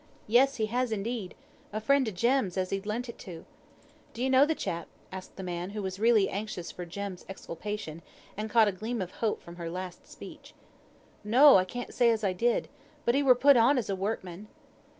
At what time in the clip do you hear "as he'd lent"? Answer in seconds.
2.57-3.07